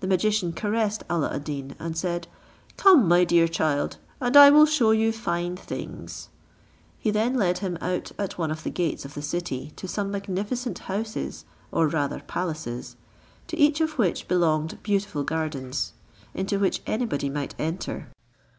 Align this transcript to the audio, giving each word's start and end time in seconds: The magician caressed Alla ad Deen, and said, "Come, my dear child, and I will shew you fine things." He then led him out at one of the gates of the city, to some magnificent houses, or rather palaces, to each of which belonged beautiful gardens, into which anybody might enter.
The 0.00 0.06
magician 0.06 0.54
caressed 0.54 1.02
Alla 1.10 1.30
ad 1.34 1.44
Deen, 1.44 1.76
and 1.78 1.94
said, 1.94 2.26
"Come, 2.78 3.06
my 3.06 3.22
dear 3.22 3.46
child, 3.46 3.98
and 4.18 4.34
I 4.34 4.48
will 4.48 4.64
shew 4.64 4.92
you 4.92 5.12
fine 5.12 5.56
things." 5.58 6.30
He 6.98 7.10
then 7.10 7.34
led 7.34 7.58
him 7.58 7.76
out 7.82 8.12
at 8.18 8.38
one 8.38 8.50
of 8.50 8.62
the 8.62 8.70
gates 8.70 9.04
of 9.04 9.12
the 9.12 9.20
city, 9.20 9.74
to 9.76 9.86
some 9.86 10.10
magnificent 10.10 10.78
houses, 10.88 11.44
or 11.70 11.86
rather 11.86 12.20
palaces, 12.20 12.96
to 13.48 13.58
each 13.58 13.82
of 13.82 13.98
which 13.98 14.26
belonged 14.26 14.82
beautiful 14.82 15.22
gardens, 15.22 15.92
into 16.32 16.58
which 16.58 16.80
anybody 16.86 17.28
might 17.28 17.54
enter. 17.58 18.08